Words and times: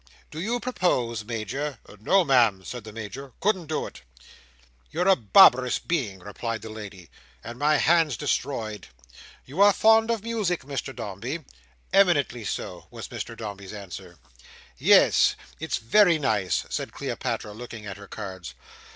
Do 0.31 0.41
you 0.41 0.59
propose, 0.59 1.23
Major?" 1.23 1.77
"No, 1.99 2.23
Ma'am," 2.25 2.63
said 2.65 2.85
the 2.85 2.91
Major. 2.91 3.33
"Couldn't 3.39 3.67
do 3.67 3.85
it." 3.85 4.01
"You're 4.89 5.07
a 5.07 5.15
barbarous 5.15 5.77
being," 5.77 6.21
replied 6.21 6.63
the 6.63 6.71
lady, 6.71 7.11
"and 7.43 7.59
my 7.59 7.77
hand's 7.77 8.17
destroyed. 8.17 8.87
You 9.45 9.61
are 9.61 9.71
fond 9.71 10.09
of 10.09 10.23
music, 10.23 10.63
Mr 10.63 10.95
Dombey?" 10.95 11.45
"Eminently 11.93 12.45
so," 12.45 12.87
was 12.89 13.09
Mr 13.09 13.37
Dombey's 13.37 13.73
answer. 13.73 14.17
"Yes. 14.75 15.35
It's 15.59 15.77
very 15.77 16.17
nice," 16.17 16.65
said 16.69 16.91
Cleopatra, 16.93 17.53
looking 17.53 17.85
at 17.85 17.97
her 17.97 18.07
cards. 18.07 18.55